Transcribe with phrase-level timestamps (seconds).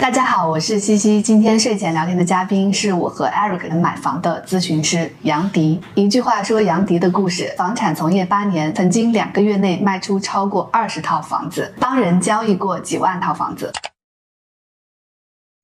[0.00, 1.20] 大家好，我是西西。
[1.20, 5.78] 今天睡前聊天的嘉宾是我和 Eric 买房的咨询师杨迪。
[5.94, 13.70] 一句话说杨迪的故事：房产从业八年，曾经两个月内卖出超过二十套房子，帮人交易过几万套房子。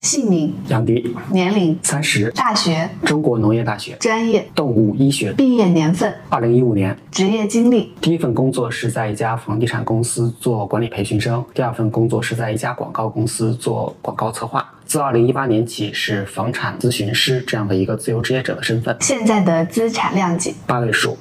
[0.06, 14.64] 姓名：杨迪，年龄：三十，大学：中国农业大学，专业：动物医学，毕业年份：二零一五年，职业经历：第一份工作是在一家房地产公司做管理培训生，第二份工作是在一家广告公司做广告策划。
[14.84, 18.96] 自二零一八年起是房产咨询师这样的一个自由职业者的身份。
[19.00, 21.18] 现在的资产量级：八位数。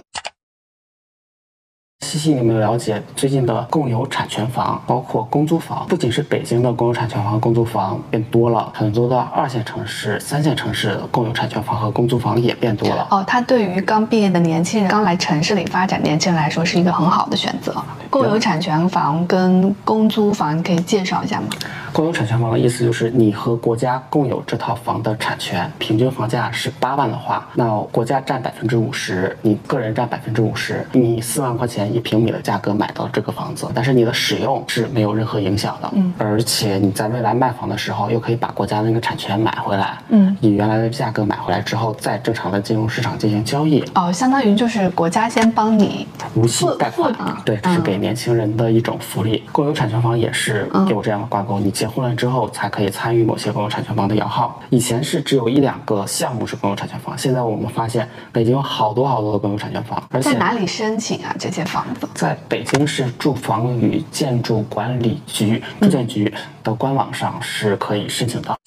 [2.01, 5.85] 西西，你有没有了解最近的共有产权房，包括公租房？
[5.87, 13.07] 不仅是北京的共有产权房、公租房变多了，很多的二线城市、三线城市的共有产权房和公租房也变多了。
[13.09, 17.75] 哦，它对于刚毕业的年轻人、刚来城市里发展年轻人来说是一个很好的选择。
[18.09, 21.47] 共有产权房跟公租房，你可以介绍一下吗？
[21.91, 43.83] 共有产权房的意思就是你和国家共有这套房的产权，平均房价是八万的话，那国家占百分之五十，你个人占百分之五十，你四万块钱一平米的价格买到这个房子，但是你的使用是没有任何影响的，嗯，而且你在未来卖房的时候又可以把国家的那个产权买回来，嗯，以原来的价格买回来之后，再正常的金融市场进行交易。
[43.93, 49.43] 哦，相当于就是国家先帮你无息贷款，对，这是给年轻人的一种福利。
[49.51, 54.61] 共有产权房也是有这样的挂钩，你结婚了之后才可以参与某些共有产权房的摇号。
[54.69, 61.35] 以前是只有一两个项目是共有产权房，现在我们发现北京有好多好多的共有产权房，而且在哪里申请啊？
[61.39, 61.63] 这些
[62.13, 68.57] 在北京市住房与建筑管理局住建局的官网上是可以申请的。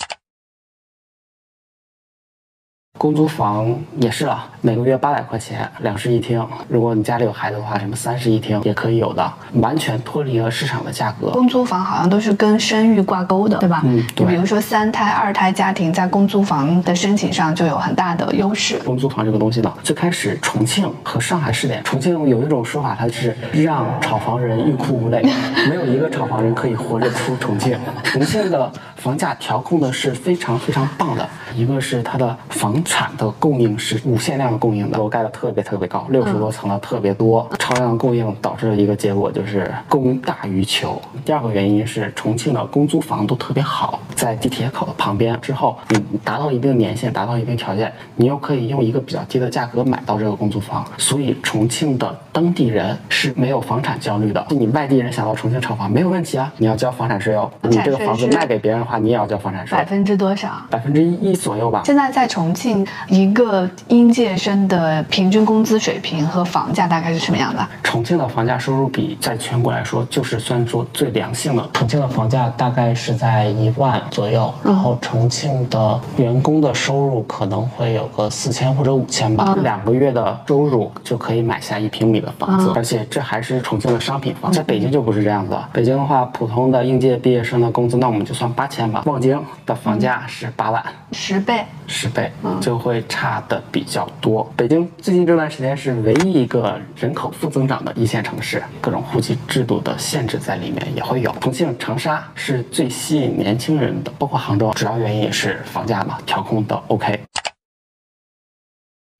[2.99, 6.45] 公租房也是啊，每个月八百块钱，两室一厅。
[6.67, 11.31] 如果你家里有孩子的话，什么三室一厅也可以有的，完全脱离了市场的价格。
[11.31, 13.83] 公租房好像都是跟生育挂钩的，对吧？
[13.85, 14.27] 嗯，对。
[14.27, 18.81] 比如说三胎、二胎家庭在公租房的申请上就有很大的优势。
[18.85, 25.23] 公租房这个东西呢，最开始重庆和上海试点，重庆有一种说法，它是让炒房人欲哭无泪，
[25.71, 27.79] 没有一个炒房人可以活着出重庆。
[28.03, 32.83] 重庆的房价调控的是非常非常棒的，一个是它的房。
[32.85, 41.01] 产的供应是无限量的供应的，楼盖的特别特别高，六十多层的特别多，超量供应导致的一个结果就是供大于求。
[41.25, 54.47] 第二个原因是重庆的公租房都特别好，在地铁口的旁边，之后你达到一定年限，达到一定条件，你又可以用一个比较低的价格买到这个公租房，所以重庆的当地人是没有房产焦虑的。
[54.51, 57.51] 你外地人想到重庆炒房没有问题啊，你要交房产税哦。
[57.63, 60.49] 你这个房子卖给别人的话，你也要交房产税，百分之多少？
[60.71, 61.83] 百分之一左右吧。
[61.85, 62.87] 现在在重庆。
[63.09, 67.67] 一个应届生的平均工资水平和房价大概是什么样的？
[67.83, 71.69] 重庆的房价收入比在全国来说就是算作最良性的。
[71.73, 85.57] 重庆的房价大概是在一万左右，然后重庆的员工的收入可能会有个四千或者五千吧，两个月的收入就可以买下一平米的房子，而且这还是重庆的商品房，在北京就不是这样子。
[85.73, 89.03] 北京的话，普通的应届毕业生的工资，那我们就算八千吧。
[89.07, 90.85] 望京的房价是八万，
[91.29, 93.05] 十倍，十倍，就会。
[93.07, 94.51] 差的比较多。
[94.57, 101.31] 北京最近这段时间是唯一一个人口负增长的一线城市，各种户籍制度的限制在里面也会有。
[101.41, 107.21] 重庆、长沙是最吸引年轻人的，包括杭州，主要原因也是房价嘛，调控的 OK。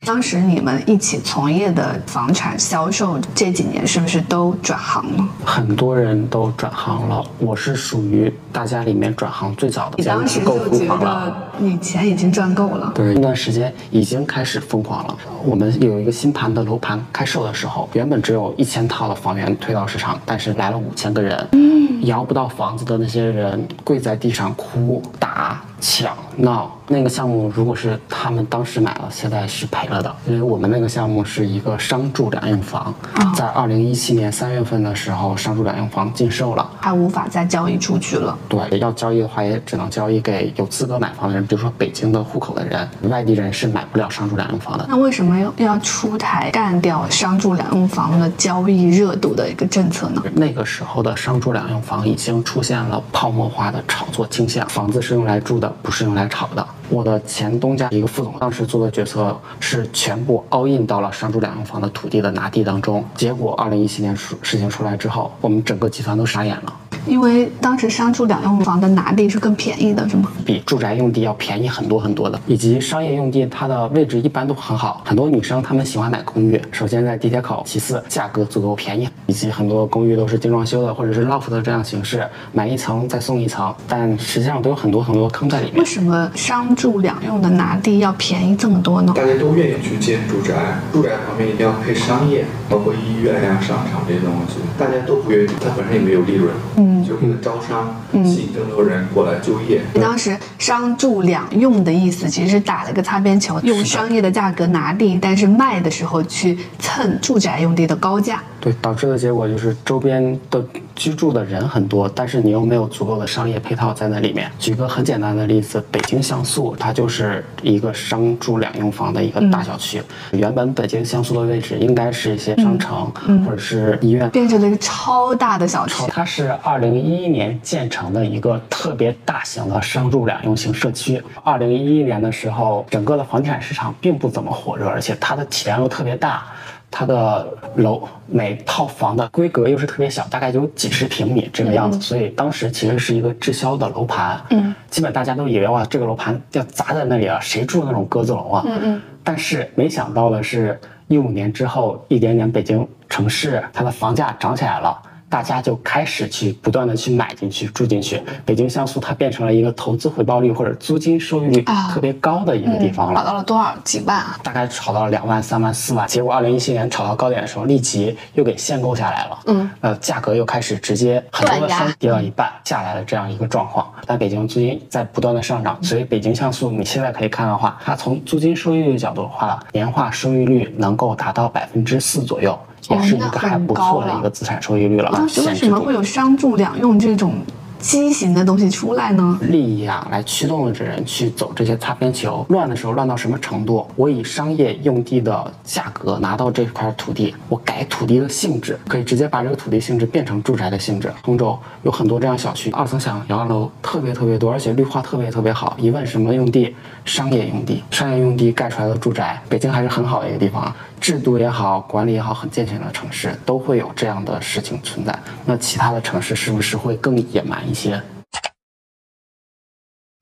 [0.07, 5.29] 当时你们一起从业的房产销售这几年是不是都转行了？
[5.45, 9.97] 很多人都转行了，我是属于大家里面转行最早的。
[9.99, 12.93] 你当时就觉得你钱已经赚够了？
[12.95, 15.17] 对，那段时间已经开始疯狂了。
[15.45, 25.61] 我们有一个新盘的楼盘开售的时候，原本只有一千套的房源推到市场，但是来了五千个人，嗯，摇不到房子的那些人跪在地上哭打。
[25.81, 32.95] 抢闹那个项目，如果是他们当时买了，现在是赔了的，因为我们那个项目是一个商住两用房，
[33.35, 38.37] 在二零一七年三月份的时候，商住两用房禁售了，它无法再交易出去了。
[38.49, 44.87] 对，要交易的话，也只能交易给有资格买房的人，比如说北京的户口的人，外地人是买不了商住两用房的。
[44.89, 50.23] 那为什么要要出台干掉商住两用房的交易热度的一个政策呢？
[50.35, 55.68] 那个时候的商住两用房已经出现了泡沫化的炒作倾向，房子是用来住的。
[55.83, 56.67] 不是用来炒的。
[56.89, 63.05] 我的前东家一个副总，当时做的决策是全部 all in 到了商住两用房的土地的拿地当中。
[63.15, 66.73] 结果二零一七年出事情出来之后，我们整个集团都傻眼了。
[67.09, 70.31] 因为当时商住两用房的拿地是更便宜的，是吗？
[70.45, 85.85] 比住宅用地要便宜很多很多的，以及商业用地它的位置一般都很好，很多女生她们喜欢买公寓，首先在地铁口，其次价格足够便宜，以及很多公寓都是精装修的或者是 loft 的这样形式，买一层再送一层，但实际上都有很多很多坑在里面为。
[85.85, 89.13] 什么商住两用的拿地要便宜这么多呢？
[89.17, 90.55] 大家都愿意去建住宅，
[90.93, 99.81] 住宅旁边一定要配商业，包括医院呀、商场这些东西，大家都不愿意，它本身也没有利润，嗯，就为了招商，吸引更多人过来就业。
[99.95, 108.43] 当时商住两用的意思其实是打了个擦边球，用商业的价格拿地，但是卖的时候去蹭住宅用地的高价。
[108.69, 110.63] 对，导致的结果就是周边的
[110.95, 114.51] 居住的人很多，但是你又没有足够的商业配套在那里面。
[114.59, 120.03] 举个很简单的例子，北京像素它就是一个商住两用房的一个大小区。
[120.33, 123.11] 原本北京像素的位置应该是一些商城、
[123.47, 124.29] 或者是医院。
[124.31, 131.23] 变成了一个超大的小区，它是二零一一年建成的一个特别大型的商住两用型社区。
[131.43, 136.45] 二零一一年的时候，整个的房地产市场并不怎么火热，而且它的体量又特别大。
[136.91, 137.47] 它的
[137.77, 144.41] 楼每套房的规格又是特别小，大概就有几十平米这个样子，所以当时其实是一个滞销的楼盘。
[144.51, 148.63] 嗯，基本大家都以为哇，这个楼盘要砸在那里了，谁住那种鸽子楼啊？
[148.67, 149.03] 嗯嗯。
[149.23, 154.99] 但是没想到的是，一五年之后，一点点北京城市它的房价涨起来了。
[155.29, 163.21] 大家就开始去不断的去买进去住进去，北京像素它变成了一个投资回报率或者租金收益率啊特别高的一个地方了。
[163.21, 164.39] 炒到了多少几万啊？
[164.43, 169.39] 大概炒到了两万、三万、四万，结果二零一七年炒到高点的时候，立即又给限购下来了。
[169.47, 173.87] 嗯，呃，价格又开始直接很多的商跌到一半下来了这样一个状况。
[174.07, 182.59] 但北京租金在不断的上涨，所以北京像素你现在可以看的话，它从租金收益率角度的话，年化收益率能够达到百分之四左右。
[182.91, 185.11] 也是一个还不错的一个资产收益率了。
[185.13, 187.35] 当时为什么会有商住两用这种
[187.79, 189.39] 畸形的东西出来呢？
[189.43, 192.45] 利益啊，来驱动着人去走这些擦边球。
[192.49, 193.87] 乱的时候乱到什么程度？
[193.95, 201.13] 我以商业用地的价格拿到这块土地，我改土地的性质，可以直接把这个土地性质变成住宅的性质。
[201.23, 205.77] 通州有很多这样小区，二层小洋楼特别特别多，而且绿化特别特别好。
[205.79, 206.75] 一问什么用地？
[207.05, 210.75] 商业用地，商业用地盖出来的住宅，北京还是很好的一个地方。
[211.01, 215.17] 制度也好，管理也好，很健全的城市都会有这样的事情存在。
[215.47, 218.03] 那其他的城市是不是会更野蛮一些？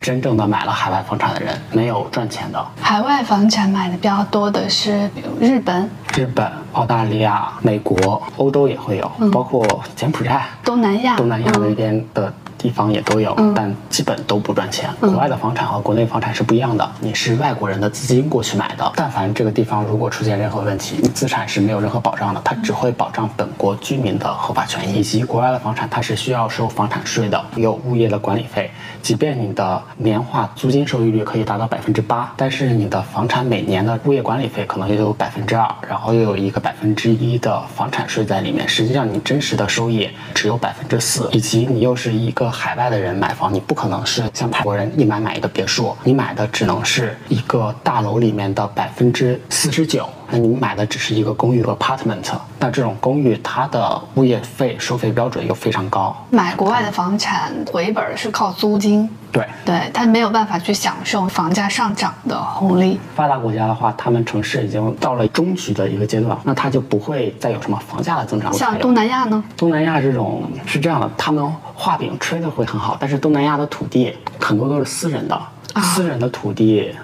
[0.00, 2.64] 真正的买了海外房产的人，没有赚钱的。
[2.80, 9.66] 海外房产买的比较多的是，比如日本、日本、澳大利亚、美国、欧洲也会有，包括
[9.96, 14.88] 柬埔寨、东南亚、东南亚那边的地方也都有，但基本都不赚钱。
[15.00, 28.70] 国外的房产和国内房产是不一样的，你是外国人的资金过去买的，但凡这个地方如果出现任何问题，你资产是没有任何保障的，它只会保障本国居民的合法权益，以及国外的房产它是需要收房产税的，有物业的管理费，
[29.02, 50.08] 即便你的年化租金收益率可以达到百分之八，但是你的房产每年的物业管理费可能也有百分之二，然后又有一个百分之一的房产税在里面，实际上你真实的收益只有百分之四，以及你又是一个海外的人买房，你不可能是像泰国人一买买一个别墅，你买的只能是一个大楼里面的百分之四十九。
[50.30, 52.24] 那你买的只是一个公寓 apartment，
[52.58, 62.98] 那这种公寓它的物业费收费标准又非常高，买国外的房产回本儿是靠租金，对，对他没有办法去享受房价上涨的红利。
[63.14, 68.52] 发达国家的话，他们城市已经到了中局的一个阶段，那它就不会再有什么房价的增长。
[68.52, 69.42] 像东南亚呢？
[69.56, 75.40] 东南亚这种是这样的，他们画饼吹的会很好，但是东南亚的土地很多都是私人的，
[75.82, 76.94] 私人的土地，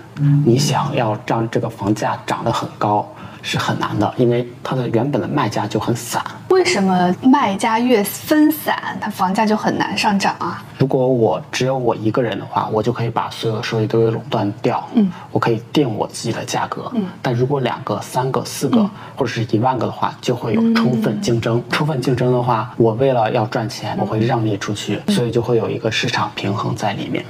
[0.45, 3.07] 你想要让这个房价涨得很高
[3.43, 6.23] 是很难的，因为它的原本的卖家就很散。
[6.49, 10.63] 为什么卖家越分散，它房价就很难上涨啊？
[10.79, 21.63] 如果我只有我一个人的话，我就可以把所有的收益都给垄断掉，嗯，我可以定我自己的价格，嗯，但如果两个、三个、四个、或者是一万个的话，就会有充分竞争。
[21.71, 27.25] 充分竞争的话，我为了要赚钱，我会让利出去，所以就会有一个市场平衡在里面。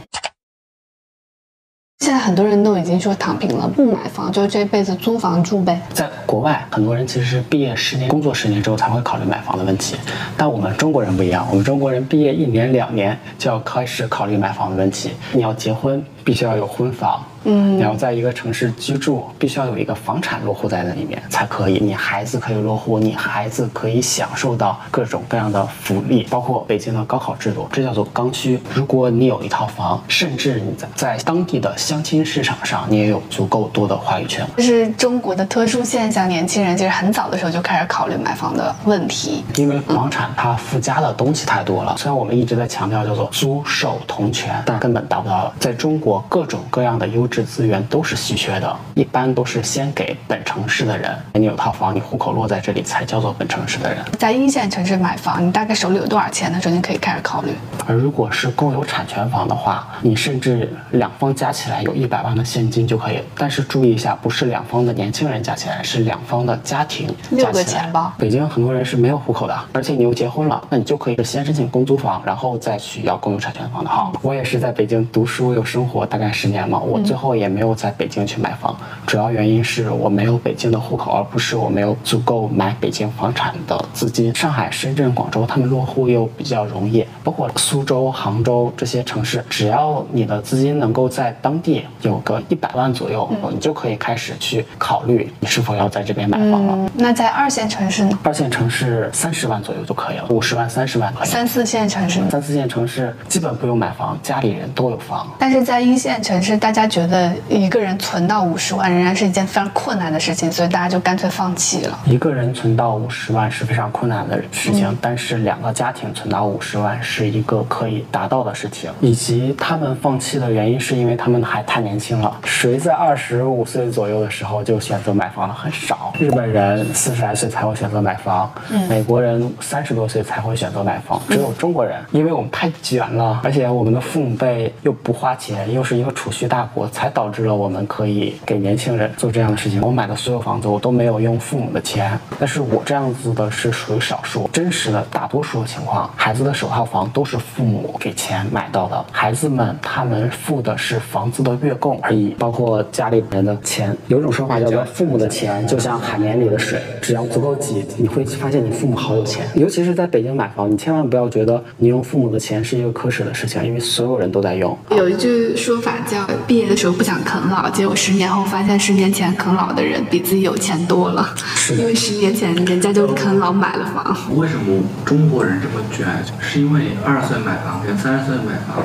[2.03, 5.81] 现在很多人都已经说躺平了，不买房，就这辈子租房住呗。
[5.95, 9.95] 在国外，很多人其实是毕业十年、工作十年之后才会考虑买房的问题，
[10.37, 15.13] 但我们中国人不一样，我们中国人毕业一年、两年就要开始考虑买房的问题。
[15.31, 21.79] 你要结婚，必须要有婚房，嗯，你要在一个城市居住，必须要有一个房产落户在那里面才可以。
[21.83, 28.61] 你孩子可以落户，你孩子可以享受到各种各样的福利，包括北京的高考制度，这叫做刚需。
[28.75, 34.47] 如果你有一套房，甚至你在在当地的相亲市场上，你也有足够多的话语权。
[34.57, 39.45] 这是中国的特殊现象，年轻人其实很早的时候就开始考虑买房的问题。
[39.57, 45.53] 因为房产它附加的东西太多了，虽然我们一直在强调叫做租售同权，但根本达不到。
[45.59, 51.11] 在中国，各种各样的优质资源都是稀缺的，一般都是先给本城市的人。
[51.33, 54.05] 你有套房，你户口落在这里，才叫做本城市的人。
[54.19, 57.51] 在一线城市买房，你大概手里有多少钱的时候，你可以开始考虑。
[57.87, 63.19] 而如果是共有产权房的话，你甚至两方加起来有一百万的现金就可以。
[63.39, 68.13] 但是注意一下，不是两方的年轻人加起来，是两方的家庭六个钱包。
[68.19, 74.13] 北京很多人是没有户口的，而且你又结婚了，那你就可以先申请公租房，然后再去要共有产权房的哈。
[74.21, 78.77] 我也是在北京读书又生活大概十年嘛，我最后也没有在北京去买房，
[79.07, 84.35] 主要原因是我没有北京的户口，而不是我没有足够买北京房产的资金。
[84.35, 96.91] 上海、深圳、广州他们落户又比较容易，包括苏州、杭州这些城市，只要你的资金能够在当地有个一百万左右，你就可以开始去考虑你是否要在这边买房了。
[96.95, 98.19] 那在二线城市呢？
[98.23, 101.29] 二线城市三十万左右就可以了，五十万、三十万可以。
[101.29, 105.29] 三四线城市，三四线城市基本不用买房，家里人都有房。
[105.39, 107.12] 但是在一线城市，大家觉得
[107.49, 111.99] 一个人存到五十万仍然是一件非常困难的事情，所以大家就干脆放弃了。
[112.07, 118.91] 一个人存到五十万是非常困难的事情，但是两个家庭存到五十万是一个可以达到的事情。
[119.01, 122.37] 以及他们放弃的原因是因为他们还太年轻了。
[122.45, 126.13] 谁在二十五岁左右的时候就选择买房的很少。
[126.19, 128.51] 日本人四十来岁才会选择买房，
[128.89, 139.83] 美国人三十多岁才会选择买房，只有中国人，因为我们太卷了，而且我们的父母辈又不花钱，又是一个储蓄大国，才才导致了我们可以给年轻人做这样的事情。
[139.83, 153.97] 我买的所有房子，我都没有用父母的钱，但是我这样子的是属于少数，真实的大多数的情况，孩子的首套房都是父母给钱买到的，孩子们他们付的是房子的月供而已，包括家里人的钱。
[154.07, 159.45] 有一种说法叫做父母的钱就像海绵里的水，只要足够挤，你会发现你父母好有钱。
[159.57, 164.79] 尤其是在北京买房，你千万不要觉得你用父母的钱是一个可耻的事情，因为所有人都在用。
[164.91, 171.35] 有一句说法叫“毕业的时候不想啃老”，结果十年后发现十年前啃老的人比自己有钱多了，
[171.71, 174.17] 因为十年前人家就啃老买了房。
[174.37, 176.07] 为什么中国人这么卷？
[176.41, 178.85] 是因为二十岁买房跟三十岁买房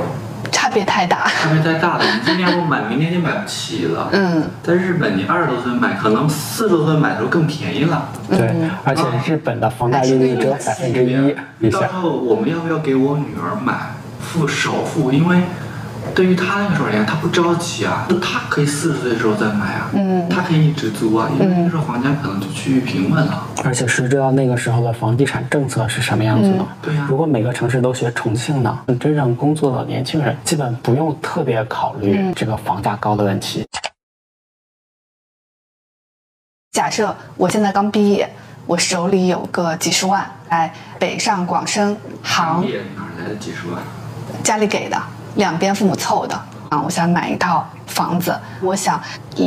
[0.51, 1.27] 差别太大。
[1.27, 2.03] 差别太大了。
[2.05, 4.09] 你今年不买，明年就买不起了。
[4.11, 8.09] 嗯，在日本，你二十多岁买，可能四十多岁买的时候更便宜了。
[8.29, 11.79] 对，而且日本的房贷利率只有百分之一以下。
[11.79, 15.11] 到时候我们要不要给我女儿买付首付？
[15.11, 15.41] 因为
[16.15, 23.47] 对于他那个时候而言，他不着急啊，他可以四十岁的时候再买啊，嗯他可以一直租啊，因为那时候房价可能就趋于平稳了。
[23.63, 26.67] 而且谁知道那个时候的房地产政策是什么样子呢？
[26.81, 33.65] 对呀如果每个城市都学重庆呢，真正工作的年轻人基本不用特别考虑这个房价高的问题。
[36.71, 38.29] 假设我现在刚毕业，
[38.65, 43.81] 我手里有个几十万，哎，北上广深杭毕业哪来的几十万？
[44.43, 45.01] 家里给的，
[45.37, 46.35] 两边父母凑的
[46.69, 46.81] 啊。
[46.81, 49.01] 我想买一套房子，我想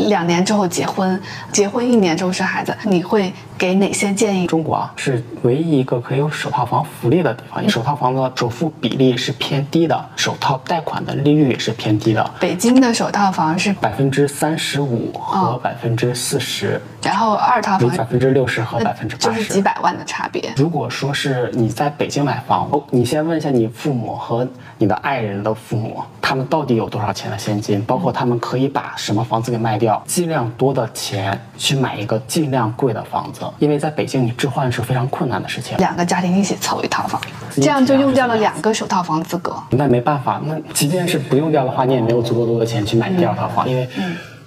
[0.09, 1.21] 两年之后结婚，
[1.53, 4.47] 结婚一年之后生孩子，你会给哪些建议？
[4.49, 19.61] 中国啊是唯一一个可以有首套房福利的地方，首套房的首付比例是偏低的，首套贷款的利率也是偏低的，北京的首套房是，百分之三十五和百分之四十，然后二套房百分之六十和百分之八十就是几。
[19.61, 20.51] 百万的差别。
[20.57, 35.77] 如果说是你在北京买房，哦，你先问一下你父母和你的爱人的父母，他们到底有多少钱的现金，包括他们可以把什么房子给卖掉，尽量多的钱去买一个尽量贵的房子，因为在北京你置换是非常困难的事情。
[35.79, 37.21] 两个家庭一起凑一套房，
[37.55, 39.55] 这样就用掉了两个首套房资格。
[39.71, 43.89] 那没办法，那即便是不用掉的话，你也没有足够多的钱去买第二套房，因为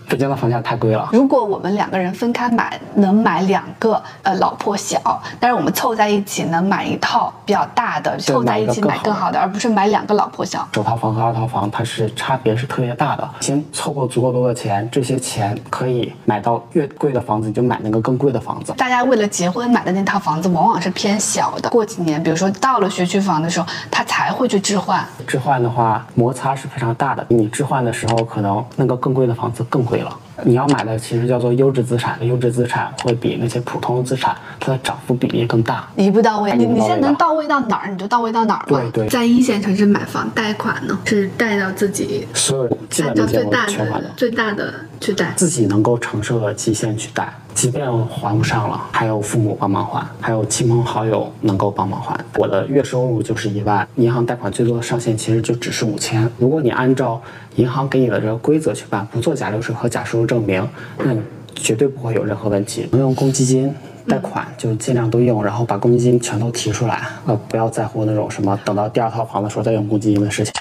[0.10, 1.10] 北京的房价太贵了。
[1.12, 10.68] 如果我们两个人分开买，能买两个，呃，老破小，但是我们凑在一起能买一套比较大的，凑在一起买更好的，而不是买两个老破小。
[10.74, 13.30] 首套房和二套房它是差别是特别大的。
[13.42, 18.74] 先凑够足够多的钱，这些钱可以买到越贵的房子，你就买那个更贵的房子。
[18.78, 21.70] 大家为了结婚买的那套房子，往往是偏小的。
[21.70, 25.04] 过几年，比如说到了学区房的时候，他才会去置换。
[25.28, 27.26] 置换的话，摩擦是非常大的。
[27.30, 30.18] 你置换的时候，可能那个更贵的房子更贵贵了。
[30.44, 35.88] 你要买的其实叫做优质资产，优质资产会比那些普通资产它的涨幅比例更大。
[35.96, 38.80] 一步到位，你你现在能到位到哪儿，你就到位到哪儿嘛。
[38.92, 43.68] 对对在一线城市买房贷款呢，是贷到自己所有基按照最大。
[43.68, 45.32] 的最大的去贷。
[45.36, 52.18] 自己能够承受的极限去贷，即便还不上了，还有父母帮忙还，还有亲朋好友能够帮忙还。
[52.38, 56.28] 我的月收入就是一万，银行贷款最多的上限其实就只是五千。
[56.40, 57.22] 如果你按照
[57.56, 60.68] 银行给你的这个规则去办，不做假流水和假收入证明，
[60.98, 61.22] 那你
[61.56, 62.88] 绝对不会有任何问题。
[62.92, 63.74] 能用公积金。
[64.06, 70.52] 贷款就尽量都用，然后把公积金全都提出来，呃，不要在乎那种什么等到第二套房的时候再用公积金的事情。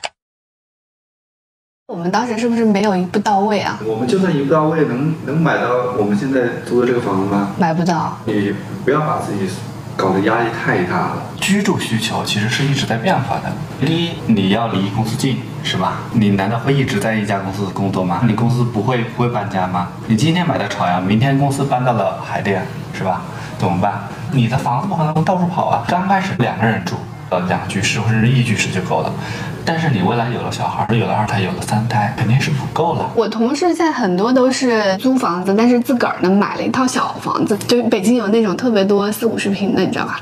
[1.89, 3.81] 我们当时是不是没有一步到位啊？
[3.85, 7.51] 我们就算一步到位，能能买到我们现在租的这个房子吗？
[7.59, 8.17] 买不到。
[8.27, 9.49] 你不要把自己
[9.97, 11.23] 搞得压力太大了。
[11.41, 13.53] 居住需求其实是一直在变化的。
[13.81, 15.99] 第一，你要离公司近，是吧？
[16.13, 18.21] 你难道会一直在一家公司工作吗？
[18.27, 19.89] 你公司不会不会搬家吗？
[20.07, 23.23] 你今天买的朝阳，明天公司搬到了海淀，是吧？
[23.59, 24.03] 怎么办？
[24.31, 25.85] 你的房子不可能到处跑啊。
[25.89, 26.97] 刚开始两个人住，
[27.33, 29.11] 呃，两居室或者是一居室就够了。
[29.65, 33.11] 但是你未来有了小孩，有了二胎，有了三胎，肯定是不够了。
[33.15, 40.21] 我同事现在很多都是租房子，但是自个儿呢买了一套小房子，就北京有那种特别多四五十平的，你知道吧？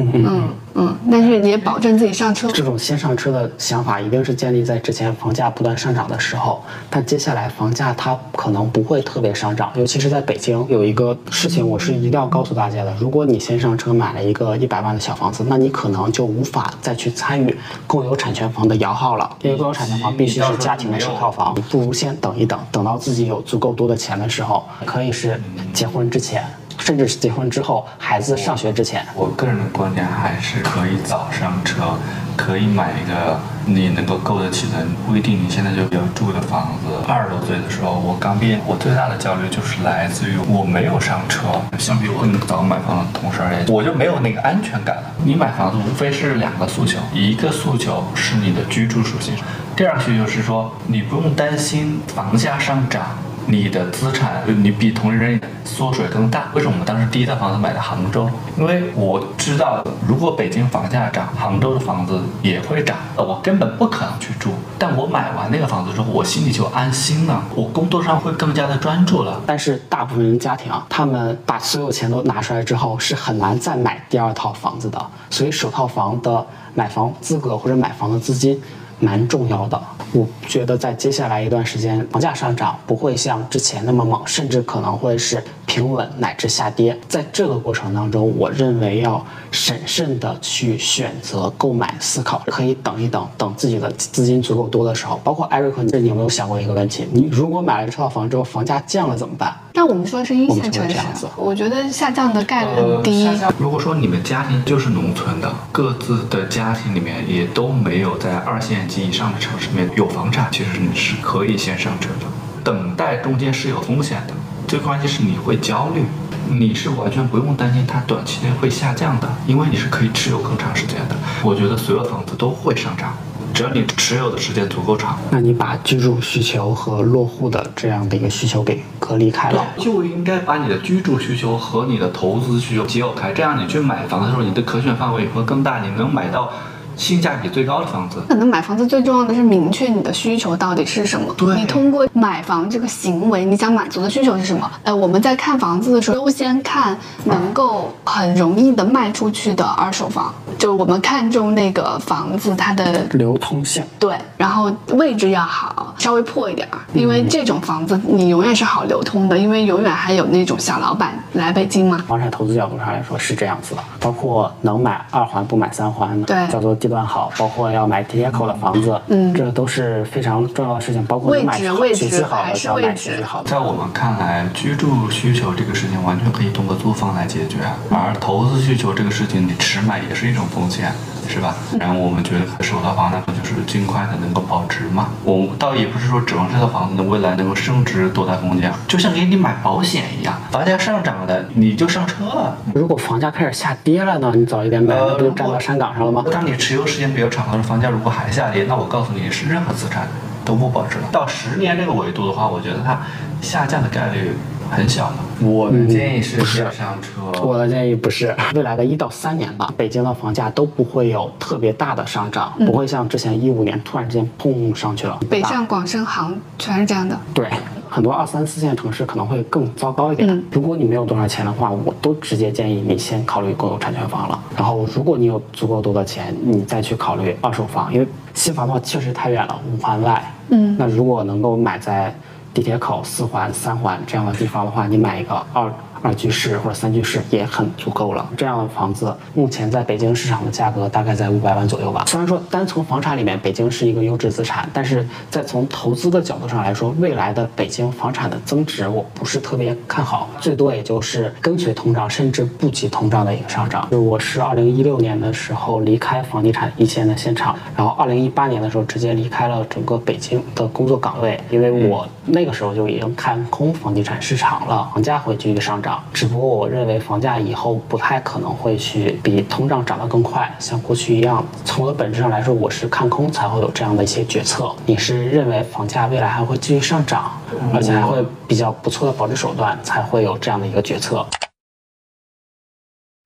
[0.00, 0.24] 嗯嗯。
[0.26, 0.48] 嗯
[0.78, 2.50] 嗯，但是也保证自己上车。
[2.52, 25.40] 这种先上车的想法一定是建立在之前房价不断上涨的时候，但接下来房价它可能不会特别上涨，尤其是在北京有一个事情我是一定要告诉大家的：如果你先上车买了一个一百万的小房子，那你可能就无法再去参与共有产权房的摇号了，因为共有产权房必须是家庭的首套房，你不如先等一等，等到自己有足够多的钱的时候，可以是
[25.72, 26.44] 结婚之前。
[26.78, 31.98] 甚至是结婚之后，孩子上学之前，我个人的观点还是可以早上车，
[32.36, 36.92] 可以买一个你能够够得起的，不一定你现在就要住的房子。
[37.08, 41.46] 二十多岁的时候，我刚毕业，我最大的焦虑就是来自于我没有上车。
[41.78, 45.02] 相比我更早买房的同事而言，我就没有那个安全感了。
[45.24, 49.34] 你买房子无非是两个诉求，一个诉求是你的居住属性，
[49.74, 53.02] 第二个需求是说你不用担心房价上涨。
[53.48, 56.48] 你的资产，你比同龄人缩水更大。
[56.52, 58.28] 为什么我们当时第一套房子买的杭州？
[58.58, 64.50] 因为我知道，如果北京房价涨，杭州的房子也会涨，我根本不可能去住。
[64.78, 69.40] 但我买完那个房子之后，我心里就安心了，我工作上会更加的专注了。
[69.46, 75.00] 但是大部分人家庭啊，他们把所有钱都拿出来之后，是很难再买第二套房子的。
[75.30, 78.60] 所以首套房的买房资格或者买房的资金
[78.98, 79.80] 蛮重要的。
[80.12, 86.98] 我觉得在接下来一段时间，房价上涨不会像之前那么猛，甚至可能会是平稳乃至下跌。
[87.08, 95.20] 在这个过程当中，我认为要审慎的去选择购买，思考可以等一等，等自己的资金足够多的时候。
[95.22, 97.06] 包括艾瑞克，你有没有想过一个问题？
[97.12, 99.54] 你如果买了这套房之后，房价降了怎么办？
[99.76, 103.28] 那我们说是一线城市我觉得下降的概率呃很低。
[103.58, 112.26] 如果说你们家庭就是农村的，各自的家庭里面也都没有在二线及以上的城市里面有房产，其实你是可以先上车的。
[112.64, 114.32] 等待中间是有风险的，
[114.66, 116.02] 最关键是你会焦虑，
[116.48, 121.14] 你是完全不用担心它短期内会下降的，因为你是可以持有更长时间的。
[121.44, 123.14] 我觉得所有房子都会上涨，
[123.56, 125.18] 只要你持有的时间足够长。
[125.30, 129.64] 那你把居住需求和落户的这样的一个需求给隔离开了。
[129.78, 136.52] 就应该把你的居住需求和你的投资需求结合开，这样你去买房的时候，你的可选范围也会更大，你能买到
[136.96, 138.22] 性价比最高的房子。
[138.28, 141.32] 可能买房子最重要的是明确你的需求到底是什么。
[141.36, 144.70] 对你通过买房这个行为，你想满足的需求是什么？
[144.82, 161.98] 呃，我们在看房子的时候，优先看能够很容易的卖出去的二手房，就是我们看中那个房子它的流通性，对，然后位置要好，稍微破一点儿，因为这种房子你永远是好流通的，因为永远还有那种小老板来北京嘛。
[162.06, 173.50] 房产投资角度上来说是这样子的，包括能买二环不买三环的，对叫做地段好，包括要买地铁口的房子，嗯这都是非常重要的事情，包括位能买置位置学区好还是要买位置学区好的。
[173.50, 177.58] 在我们看来，居住需求这个事情完全可以通过租房来解决，
[177.90, 180.92] 而投资需求这个事情，你迟买也是一种风险，
[181.28, 181.54] 是吧？
[181.78, 185.08] 然后我们觉得首套房那不就是尽快的能够保值嘛？
[185.24, 192.56] 我们倒也不是说指望这套房子未来能够升值多大空间，就像给你买保险一样，房价上涨了你就上车了。
[192.74, 194.32] 如果房价开始下跌了呢？
[194.34, 196.24] 你早一点买，那不就站到山岗上了吗？
[196.30, 200.08] 当你持有时间比较长的房价如果还下跌，那我告诉你是任何资产
[200.44, 201.04] 都不保值了。
[201.10, 203.00] 到十年这个维度的话，我觉得它
[203.40, 204.32] 下降的概率
[204.70, 205.46] 很小的。
[205.46, 207.42] 我的建议是不是上车。
[207.42, 215.18] 我的建议不是，未来的一到三年吧，北京的房价都不会有特别大的上涨，不会像之前一五年突然之间砰上去了。
[215.28, 217.18] 北上广深杭全是这样的。
[217.34, 217.48] 对，
[217.88, 220.42] 很多二三四线城市可能会更糟糕一点。
[220.50, 224.38] 如果你没有多少钱的话，我都直接建议你先考虑公有产权房了。
[224.56, 230.32] 然后，如果你有足够多的钱，你再去考虑二手房，因为新房的话确实太远了，五环外。
[230.48, 232.14] 嗯，那如果能够买在
[232.56, 235.70] 地铁口四环、三环这样的地方的话，你买一个二。
[236.06, 238.24] 二居室或者三居室也很足够了。
[238.36, 242.04] 这样的房子目前在北京市场的价格大概在五百万左右吧。
[242.06, 253.88] 虽然说单从房产里面，北京是一个优质资产，但是在从投资的角度上来说，未来的北京房产的增值我不是特别看好，最多也就是跟随通胀，甚至不及通胀的一个上涨。
[253.90, 265.95] 就我是二零一六年的时候离开房地产一线的现场，然后二零一八年的时候直接离开了整个北京的工作岗位，因为我那个时候就已经看空房地产市场了，房价会继续上涨。
[266.12, 271.44] 只不过我认为房价以后不太可能会去比通胀涨得更快，像过去一样。
[271.64, 274.70] 从我的本质上来说，我是看空才会有这样的一些决策。
[274.84, 277.30] 你是认为房价未来还会继续上涨，
[277.74, 281.26] 而且还会比较不错的保值手段，才会有这样的一个决策。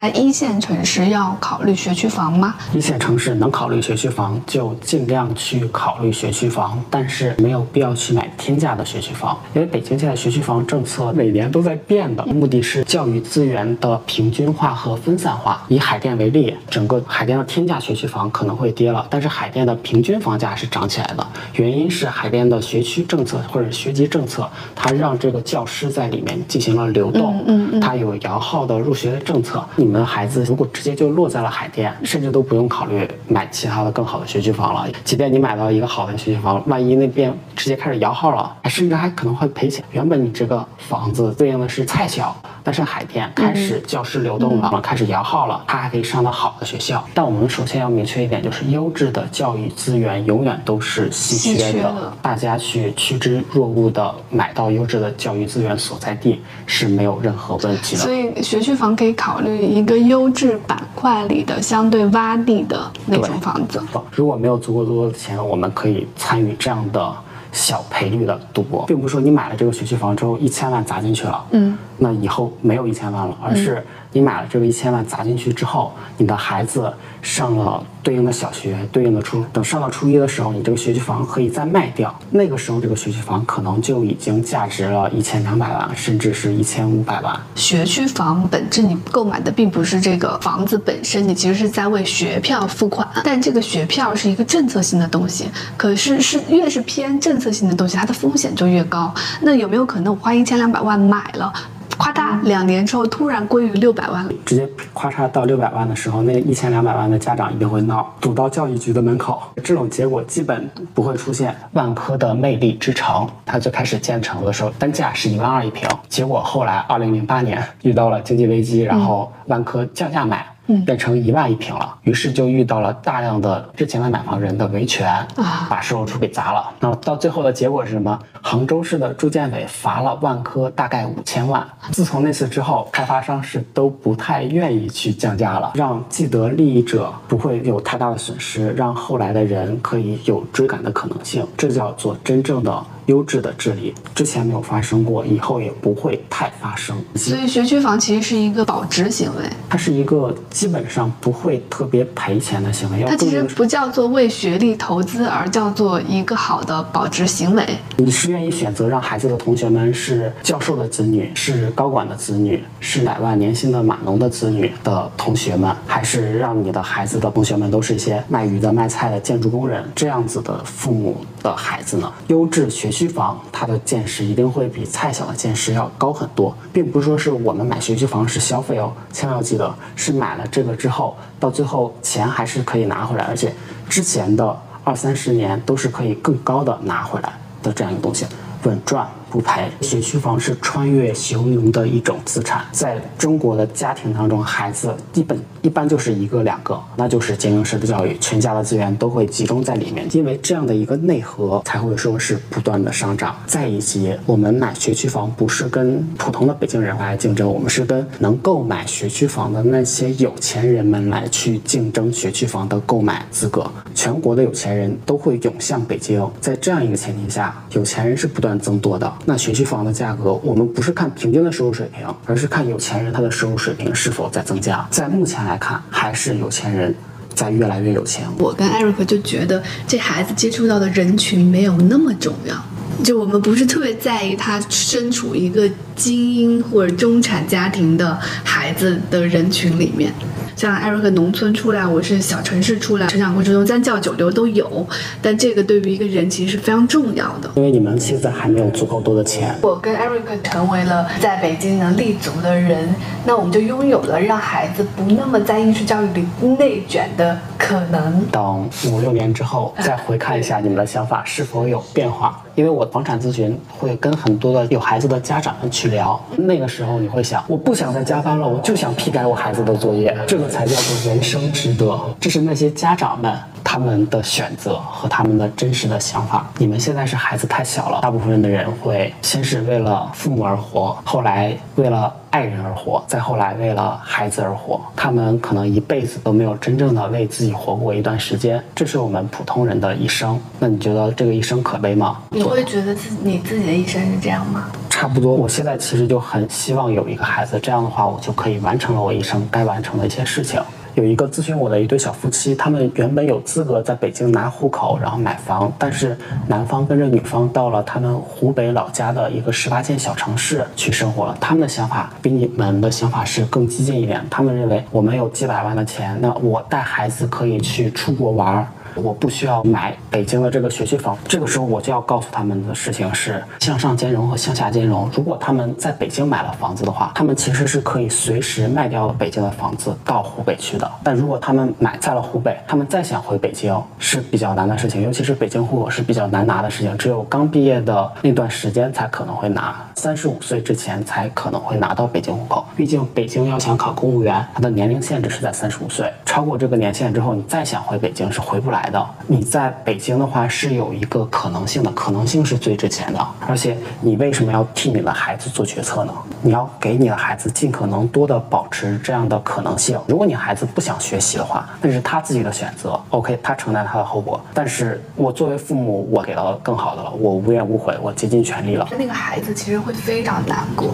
[0.01, 2.55] 在一线城市要考虑学区房吗？
[2.73, 15.63] 一线城市能考虑学区房就尽量去考虑学区房，但是没有必要去买天价的学区房，因为北京现在学区房政策每年都在变的，目的是教育资源的平均化和分散化。
[15.69, 29.90] 以海淀为例，整个海淀的天价学区房可能会跌了，但是海淀的平均房价是涨起来的，原因是海淀的学区政策或者学籍政策，它让这个教师在里面进行了流动，嗯嗯，它有摇号的入学的政策，你。
[29.91, 34.87] 你们的孩子如果直接就落在了海淀，甚至都不用考虑买其他的更好的学区房了。
[35.03, 39.85] 即便你买到一个好的学区房，万一那边直接开始摇号了，甚至还可能会赔钱。
[39.91, 47.05] 原本你这个房子对应的是菜校，但是海淀开始教师流动了，开始摇号了，他还可以上到好的学校。
[47.13, 58.03] 但我们首先要明确一点，就是优质的教育资源永远都是稀缺的，大家去趋之若鹜的买到优质的教育资源所在地是没有任何问题的。
[58.03, 59.80] 所以学区房可以考虑。
[59.81, 67.11] 一个优质板块里的相对洼地的那种房子，如果没有足够多的钱，我们可以参与这样的
[67.51, 73.83] 小赔率的赌博，并不是说你买了这个学区房之后一千万砸进去了，嗯，那以后没有一千万了，而是。
[74.13, 87.39] 你买了这个一千万砸进去之后，你的孩子上了对应的小学，对应的初，等上到初一的时候，你这个学区房可以再卖掉，那个时候这个学区房可能就已经价值了一千两百万，甚至是一千五百万。
[87.55, 99.13] 学区房本质你购买的并不是这个房子本身，你其实是在为学票付款，但这个学票是一个政策性的东西，可是是越是偏政策性的东西，它的风险就越高。
[99.43, 101.53] 那有没有可能我花一千两百万买了？
[101.99, 109.43] 夸大两年之后突然归于六百万了，直接夸嚓到六百万的时候，那一千两百万的家长一定会闹，堵到教育局的门口。
[109.63, 111.55] 这种结果基本不会出现。
[111.73, 120.47] 万科的魅力之城，它最开始建成的时候单价是一万二一平，结果后来二零零八年遇到了经济危机，然后万科降价买。
[120.85, 126.71] 变成一万一平了，于是就遇到了大量的之前的买房人的维权，啊，把售楼处给砸了。
[126.81, 128.19] 那么到最后的结果是什么？
[128.43, 131.67] 杭州市的住建委罚了万科大概五千万。
[131.93, 141.47] 自从那次之后，开发商是都不太愿意去降价了，让既得利益者不会有太大的损失，让后来的人可以有追赶的可能性。
[141.57, 142.85] 这叫做真正的。
[143.11, 146.97] 优质的治理之前没有发生过，以后也不会太发生。
[147.17, 153.05] 所以学区房其实是一个保值行为，它是一个基本上不会特别赔钱的行为。
[153.05, 157.67] 它其实不叫做为学历投资，而叫做一个好的保值行为。
[157.97, 172.13] 你是愿意选择让孩子的同学们是教授的子女，是高管的子女，是百万年薪的码农的子女的同学们，还是让你的孩子的同学们都是一些卖鱼的、卖菜的建筑工人这样子的父母的孩子呢？
[172.29, 173.00] 优质学区。
[173.01, 183.55] 学区房，它的见识一定会比菜小的见识要高很多，并不是说是我们买学区房是消费哦，千万要记得是买了这个之后，到最后钱还是可以拿回来，而且
[183.89, 187.33] 之前的二三十年都是可以更高的拿回来
[187.63, 188.27] 的这样一个东西，
[188.65, 189.09] 稳赚。
[189.31, 192.65] 不赔，学区房是穿越雄牛的一种资产。
[192.73, 200.07] 在中国的家庭当中，孩子基本一般就是一个两个，那就是精英式的教育，全家的资源都会集中在里面。
[200.13, 203.37] 因为这样的一个内核，才会说是不断的上涨。
[203.47, 213.71] 再以及，我们买学区房不是跟普通的北京人来竞争，我们是跟能购买学区房的那些有钱人们来去竞争学区房的购买资格。
[213.95, 219.13] 全国的有钱人都会涌向北京，在这样一个前提下，有钱人是不断增多的。
[219.27, 224.87] 那学区房的价格，我们不是看平均的收入水平，而是看有钱人他的收入水平是否在增加。
[224.91, 226.95] 在目前来看，还是有钱人
[227.35, 228.27] 在越来越有钱。
[228.39, 232.55] 我跟艾瑞克就觉得，这孩子接触到的人群没有那么重要。
[233.03, 240.13] 就我们不是特别在意他身处一个精英或者中产家庭的孩子的人群里面。
[240.61, 244.87] 像艾瑞克农村出来，我是小城市出来，成长过程中三教九流都有，
[245.23, 247.51] 但这个对于一个人其实是非常重要的。
[247.55, 252.95] 因为你们现在还没有足够多的钱，我跟艾瑞克成为了在北京能立足的人，
[253.25, 256.27] 那我们就拥有了让孩子不那么在应试教育里
[256.59, 258.23] 内卷的可能。
[258.27, 262.39] 等五六年之后 再回看一下你们的想法是否有变化。
[262.55, 271.99] 因为我房产咨询会跟很多的有孩子的家长们去聊，那个时候你会想，我不想再加班了，我就想批改我孩子的作业，这个才叫做人生值得。
[272.19, 276.51] 这是那些家长们他们的选择和他们的真实的想法。
[276.59, 282.15] 你们现在是孩子太小了，大部分的人会先是为了父母而活，后来为了。
[282.31, 290.41] 爱人而活，再后来为了孩子而活，他们可能一辈子都没有真正的为自己活过一段时间，这是我们普通人的一生。
[290.59, 292.23] 那你觉得这个一生可悲吗？
[292.31, 294.71] 你会觉得自你自己的一生是这样吗？
[294.89, 295.35] 差不多。
[295.35, 300.61] 我现在其实就很希望有一个孩子，这样的话我就可以完成了我一生该完成的一些事情。
[300.95, 306.17] 有一个咨询我的一对小夫妻，他们原本有资格在北京拿户口，然后买房，但是
[306.49, 311.37] 男方跟着女方到了他们湖北老家的一个十八线小城市去生活了。
[311.41, 318.67] 他们的想法比你们的想法是更激进一点，他们认为我们有几百万的钱，那我带孩子可以去出国玩儿。
[318.95, 325.11] 我不需要买北京的这个学区房，这个时候我就要告诉他们的事情是向上兼容和向下兼容。
[325.15, 330.91] 如果他们在北京买了房子的话，他们其实是可以随时卖掉北京的房子到湖北去的。
[331.03, 342.65] 但如果他们买在了湖北，他们再想回北京是比较难的事情，尤其是北京户口是比较难拿的事情，只有刚毕业的那段时间才可能会拿，三十五岁之前才可能会拿到北京户口。
[342.77, 348.80] 毕竟北京要想考公务员，它的年龄限制是在三十五岁，超过这个年限之后，你再想回北京是回不来。
[348.83, 353.27] 来的，你在北京的话是有一个可能性的，可能性是最值钱的。
[353.47, 356.13] 而且你为什么要替你的孩子做决策呢？
[356.41, 360.01] 你要给你的孩子尽可能多的保持这样的可能性。
[360.09, 364.41] 如果你孩子不想学习的话，那是他自己的选择，OK，他承担他的后果。
[364.55, 368.89] 但是我作为父母，我给了更好的了，我无怨无悔，我竭尽全力了。
[368.99, 370.89] 那个孩子其实会非常难过，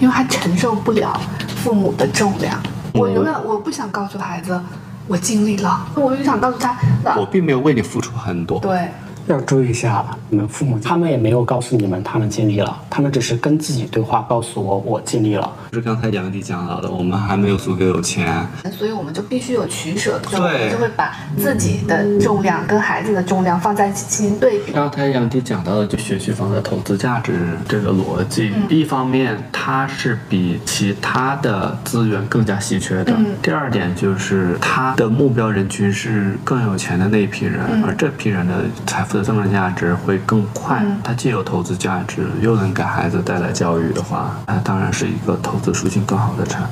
[0.00, 1.20] 因为他承受不了
[1.56, 2.58] 父母的重量。
[2.94, 4.58] 我永远我不想告诉孩子。
[5.06, 6.76] 我尽力了，我就想告诉他，
[7.16, 8.58] 我并没有为你付出很多。
[8.60, 8.88] 对。
[9.26, 15.52] 要注意一下，你们父母他们也没有告诉你们他们尽力了，他们只是跟自己对话，告诉我我尽力了。
[15.72, 24.72] 就是刚才杨迪讲到的，我们还没有足够有钱，所以我们就必须有取舍，对，我们就会把自己的重量跟孩子的重量放在一起进行对比。
[24.72, 33.12] 刚才杨迪讲到的就学区房的投资价值这个逻辑，一方面它是比其他的资源更加稀缺的，
[33.42, 38.54] 第二点就是它的目标人群是更有钱的那一批人，而这批人的
[38.86, 39.15] 财富。
[39.16, 46.70] 的增值价值会更快，它既有投资价值，又能给孩子带来教育的话，那当然是一个投资属性更好的产品。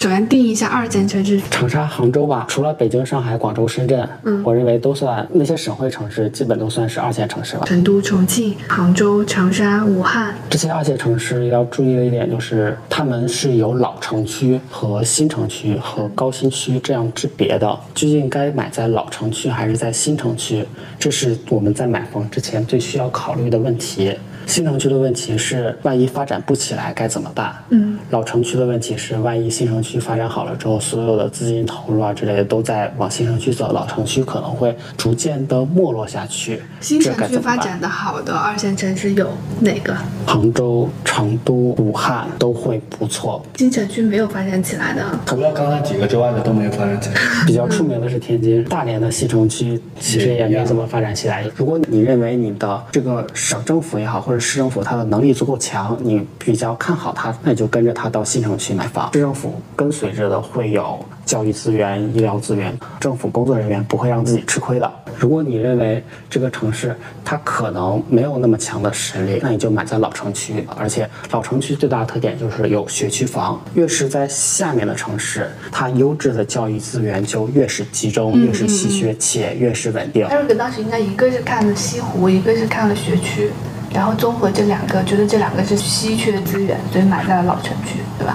[0.00, 2.46] 首先定义一下二线城市，长沙、杭州吧。
[2.48, 7.64] 除了北京、上海、广州、深圳，嗯，我认为都算那些省会城市，基本都算是二线城市了。
[7.66, 17.68] 成都、重庆、杭州、长沙、武汉这些二线城市要注意的一点就是，他们是有老城区和新城区和高新区这样之别的。
[17.92, 20.64] 究竟该买在老城区还是在新城区，
[20.96, 24.16] 这是我们在买房之前最需要考虑的问题。
[24.48, 27.54] 新城区的问题是，万一发展不起来该怎么办？
[27.68, 36.62] 嗯，老城区的问题是，万一新城区发展好了之后，所有的资金投入啊之类的都在往新城区走，老城区可能会逐渐的没落下去。
[36.80, 39.28] 新城区发展的好的二线城市有
[39.60, 39.94] 哪个？
[40.26, 43.44] 杭州、成都、武汉都会不错。
[43.56, 47.16] 新城区没有发展起来的，除了刚才几个之外的都没有发展起来。
[47.46, 51.44] 比较出名的是天津、大连的新城区，其实也没怎么发展起来。
[51.54, 59.10] 如果你认为你的这个省政府也好，或者市政府它的能力足够强，你比较看好它，那你就跟着它到新城区买房。
[59.12, 64.90] 市政府跟随着的会有教育资源、医疗资源，政府工作人员不会让自己吃亏的。
[65.18, 70.64] 如果你认为这个城市它可能没有那么强的实力，那你就买在老城区。
[70.76, 80.24] 而且老城区最大的特点就是有学区房，越是在下面的城市，它优质的教育资源就越是集中，越是稀缺且越是稳定。
[80.26, 83.50] 艾瑞克当时应该一个是看了西湖，一个是看了学区。
[83.92, 88.34] 然后综合这两个，觉得这两个是稀缺资源，所以买在了老城区，对吧？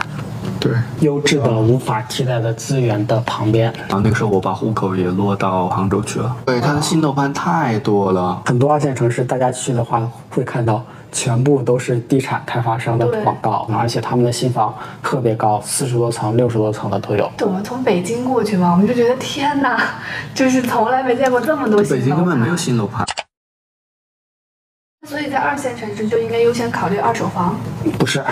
[0.59, 3.73] 对，优质的无法替代的资源的旁边。
[3.87, 6.35] 然后那个时候我把户口也落到杭州去了。
[6.45, 10.83] 对，它的新楼盘太多了，很多二线城市，大家去的话会看到。
[11.15, 17.29] 全部都是地产开发商的广告，而且他们的新房特别高，四十多层、六十多层的都有。
[17.41, 19.79] 我们从北京过去嘛，我们就觉得天哪，
[20.33, 23.05] 就是从来没见过这么多新楼盘北京根本没有新楼盘。
[25.33, 27.55] 在二线城市就应该优先考虑二手房。
[27.97, 28.23] 不是，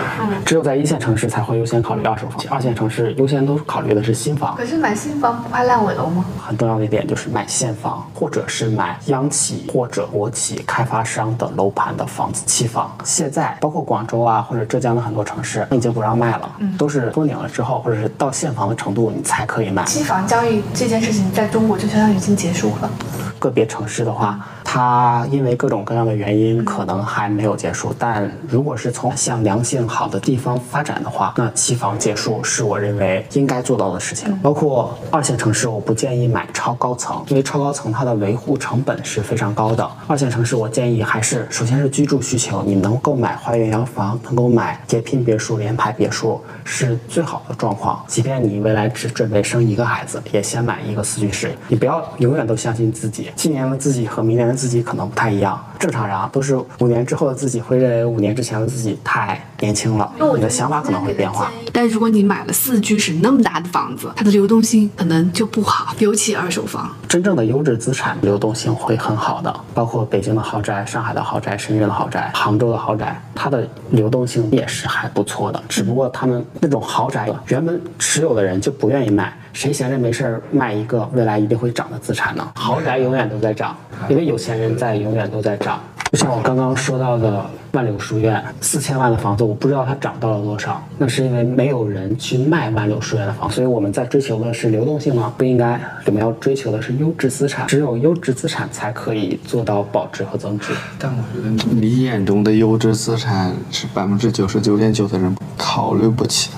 [0.46, 4.56] 只有在一线城市才会优先考虑二手房，二线城市优先都考虑的是新房。
[4.56, 6.24] 可是买新房不怕烂尾楼吗？
[6.40, 12.96] 很重要的一点就是买现房，或者是买央企或者国企开发商的楼盘的房子期房。
[13.04, 19.84] 现在包括广州啊或者浙江的很多城市已经不让卖了，都是封顶了之后或者是到现房的程度你才可以卖。
[19.86, 22.92] 期房交易这件事情在中国就相当于已经结束了。
[23.40, 24.40] 个别城市的话，
[24.74, 34.34] 它因为各种各样的原因可能还没有结束，但如果是从向良性好的地方发展的话，那期房结束是我认为应该做到的事情。
[34.40, 39.86] 包括二线城市，我不建议买超高层，因为超高层它的维护成本是非常高的。
[40.08, 48.02] 二线城市，我建议还是首先是居住需求，你能购买花园洋房，能够买叠拼别墅、联排别墅是最好的状况。
[48.08, 51.52] 即便你未来只准备生一个孩子，也先买一个四居室。
[51.68, 53.30] 你不要永远都相信自己。
[53.36, 61.52] 今年的自己和明年的自己可能不太一样，正常人啊，都是五年之后的自己会认为五年之前的自己太年轻了，你的想法可能会变化。
[61.74, 66.88] 但如果你买了四居室那么大的房子，它的流动性可能就不好，尤其二手房。
[67.08, 75.64] 真正的优质资产流动性会很好的，包括北京的豪宅、上海的豪宅、深圳的豪宅、杭州的豪宅，它的流动性也是还不错的。
[75.68, 79.36] 只不过他们那种豪宅原本持有的人就不愿意卖。
[79.54, 82.52] 谁闲着没事儿卖一个未来一定会涨的资产呢？
[82.56, 83.76] 豪宅永远都在涨，
[84.08, 85.71] 因为有钱人在，永远都在涨。
[86.12, 95.34] 就像我刚刚说到的万柳书院，四千万的房子，我不知道它涨到了多少，那是因为没有人去卖万柳书院的房，所以我们在追求的是流动性吗？
[95.38, 100.74] 不应该，我们要追求的是优质资产，只有优质资产才可以做到保值和增值。
[101.00, 106.58] 但我觉得你眼中的优质资产是百分之九十九点九的人考虑不起的。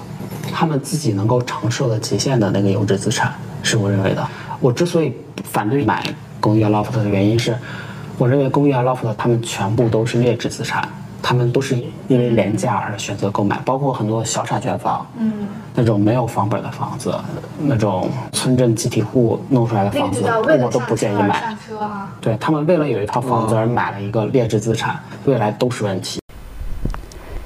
[0.52, 4.28] 他们自己能够承受的极限的那个优质资产，是我认为的。
[4.60, 6.04] 我之所以反对买
[6.40, 7.56] 公寓啊 loft 的原因是，
[8.24, 10.88] 我认为公寓啊 loft 他们全部都是劣质资产，
[11.22, 11.76] 他们都是
[12.08, 17.14] 因为廉价而选择购买，包括很多小产权房，嗯，那种没有房本的房子，
[17.60, 21.54] 那种村镇集体户弄出来的房子，我都不建议买。
[22.22, 26.22] 对他们为了有一套房子而买了一个劣质资产，未来都是问题。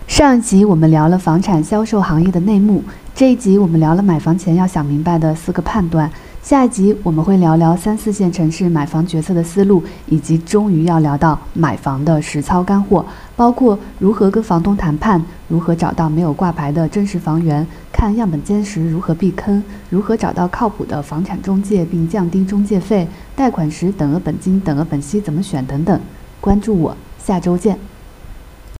[0.06, 2.84] 上一集我们聊了房产销售行业的内幕，
[3.16, 6.08] 这一集我们聊了买房前要想明白的四个判断。
[6.48, 13.06] 下一集我们会聊聊三四线城市买房决策的思路，以及终于要聊到买房的实操干货，
[13.36, 23.06] 包括如何跟房东谈判，如何找到没有挂牌的真实房源，看样本间时如何避坑，如何找到靠谱的房产中介并降低中介费，
[23.36, 26.00] 贷款时等额本金、等额本息怎么选等等。
[26.40, 27.78] 关注我，下周见。